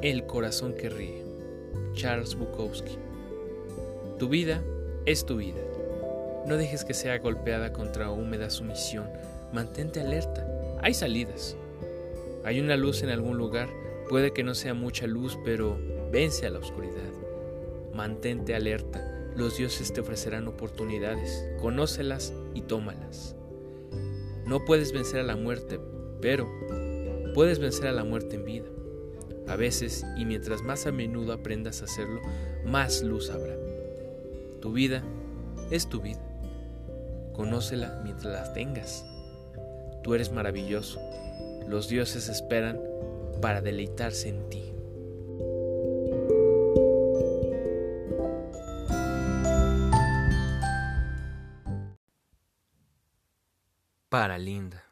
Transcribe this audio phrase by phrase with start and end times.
[0.00, 1.24] El corazón que ríe.
[1.94, 2.96] Charles Bukowski.
[4.16, 4.62] Tu vida
[5.06, 5.58] es tu vida.
[6.46, 9.08] No dejes que sea golpeada contra húmeda sumisión.
[9.52, 10.46] Mantente alerta.
[10.82, 11.56] Hay salidas.
[12.44, 13.68] Hay una luz en algún lugar.
[14.08, 15.76] Puede que no sea mucha luz, pero
[16.12, 17.10] vence a la oscuridad.
[17.92, 19.32] Mantente alerta.
[19.34, 21.44] Los dioses te ofrecerán oportunidades.
[21.60, 23.34] Conócelas y tómalas.
[24.46, 25.80] No puedes vencer a la muerte,
[26.20, 26.48] pero
[27.34, 28.66] puedes vencer a la muerte en vida.
[29.48, 32.20] A veces, y mientras más a menudo aprendas a hacerlo,
[32.66, 33.56] más luz habrá.
[34.60, 35.02] Tu vida
[35.70, 36.20] es tu vida.
[37.32, 39.06] Conócela mientras la tengas.
[40.02, 41.00] Tú eres maravilloso.
[41.66, 42.80] Los dioses esperan
[43.40, 44.64] para deleitarse en ti.
[54.08, 54.87] Para Linda.